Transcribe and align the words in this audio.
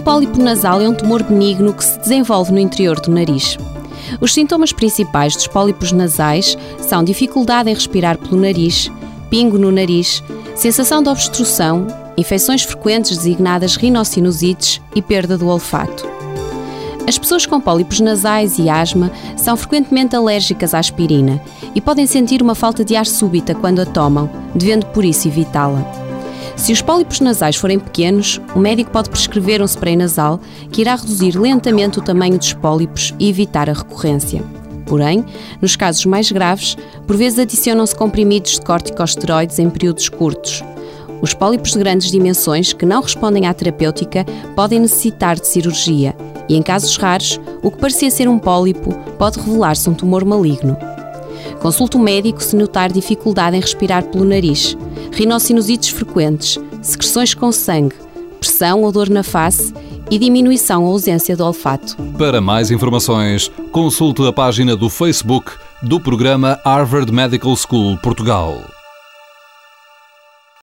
pólipo 0.00 0.40
nasal 0.40 0.80
é 0.80 0.88
um 0.88 0.94
tumor 0.94 1.22
benigno 1.22 1.72
que 1.72 1.84
se 1.84 1.98
desenvolve 1.98 2.52
no 2.52 2.58
interior 2.58 3.00
do 3.00 3.10
nariz. 3.10 3.56
Os 4.20 4.32
sintomas 4.32 4.72
principais 4.72 5.34
dos 5.34 5.46
pólipos 5.46 5.92
nasais 5.92 6.56
são 6.78 7.04
dificuldade 7.04 7.70
em 7.70 7.74
respirar 7.74 8.18
pelo 8.18 8.40
nariz, 8.40 8.90
pingo 9.30 9.58
no 9.58 9.70
nariz, 9.70 10.22
sensação 10.54 11.02
de 11.02 11.08
obstrução, 11.08 11.86
infecções 12.16 12.62
frequentes 12.62 13.16
designadas 13.16 13.76
rinossinusites 13.76 14.80
e 14.94 15.02
perda 15.02 15.36
do 15.36 15.48
olfato. 15.48 16.06
As 17.06 17.18
pessoas 17.18 17.44
com 17.44 17.60
pólipos 17.60 18.00
nasais 18.00 18.58
e 18.58 18.70
asma 18.70 19.10
são 19.36 19.56
frequentemente 19.56 20.16
alérgicas 20.16 20.72
à 20.72 20.78
aspirina 20.78 21.40
e 21.74 21.80
podem 21.80 22.06
sentir 22.06 22.40
uma 22.40 22.54
falta 22.54 22.84
de 22.84 22.96
ar 22.96 23.06
súbita 23.06 23.54
quando 23.54 23.80
a 23.80 23.86
tomam, 23.86 24.30
devendo 24.54 24.86
por 24.86 25.04
isso 25.04 25.28
evitá-la. 25.28 26.03
Se 26.56 26.72
os 26.72 26.80
pólipos 26.80 27.20
nasais 27.20 27.56
forem 27.56 27.78
pequenos, 27.78 28.40
o 28.54 28.58
médico 28.58 28.90
pode 28.90 29.10
prescrever 29.10 29.60
um 29.60 29.66
spray 29.66 29.96
nasal 29.96 30.40
que 30.70 30.80
irá 30.80 30.94
reduzir 30.94 31.38
lentamente 31.38 31.98
o 31.98 32.02
tamanho 32.02 32.38
dos 32.38 32.52
pólipos 32.52 33.12
e 33.18 33.28
evitar 33.28 33.68
a 33.68 33.72
recorrência. 33.72 34.42
Porém, 34.86 35.24
nos 35.60 35.76
casos 35.76 36.04
mais 36.06 36.30
graves, 36.30 36.76
por 37.06 37.16
vezes 37.16 37.38
adicionam-se 37.38 37.94
comprimidos 37.94 38.52
de 38.52 38.62
corticosteroides 38.62 39.58
em 39.58 39.68
períodos 39.68 40.08
curtos. 40.08 40.62
Os 41.20 41.34
pólipos 41.34 41.72
de 41.72 41.78
grandes 41.78 42.10
dimensões 42.10 42.72
que 42.72 42.86
não 42.86 43.02
respondem 43.02 43.46
à 43.46 43.54
terapêutica 43.54 44.24
podem 44.54 44.80
necessitar 44.80 45.36
de 45.36 45.46
cirurgia 45.46 46.14
e, 46.48 46.56
em 46.56 46.62
casos 46.62 46.96
raros, 46.96 47.40
o 47.62 47.70
que 47.70 47.78
parecia 47.78 48.10
ser 48.10 48.28
um 48.28 48.38
pólipo 48.38 48.92
pode 49.18 49.40
revelar-se 49.40 49.88
um 49.88 49.94
tumor 49.94 50.24
maligno. 50.24 50.76
Consulte 51.64 51.96
o 51.96 51.98
médico 51.98 52.42
se 52.42 52.54
notar 52.54 52.92
dificuldade 52.92 53.56
em 53.56 53.60
respirar 53.60 54.04
pelo 54.04 54.22
nariz, 54.22 54.76
rinossinusites 55.10 55.88
frequentes, 55.88 56.58
secreções 56.82 57.32
com 57.32 57.50
sangue, 57.50 57.96
pressão 58.38 58.82
ou 58.82 58.92
dor 58.92 59.08
na 59.08 59.22
face 59.22 59.72
e 60.10 60.18
diminuição 60.18 60.84
ou 60.84 60.92
ausência 60.92 61.34
do 61.34 61.42
olfato. 61.42 61.96
Para 62.18 62.38
mais 62.38 62.70
informações, 62.70 63.50
consulte 63.72 64.20
a 64.26 64.30
página 64.30 64.76
do 64.76 64.90
Facebook 64.90 65.52
do 65.80 65.98
programa 65.98 66.60
Harvard 66.66 67.10
Medical 67.10 67.56
School 67.56 67.96
Portugal. 67.96 68.58